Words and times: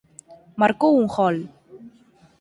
Marcou 0.61 0.93
un 1.01 1.07
gol. 1.15 1.37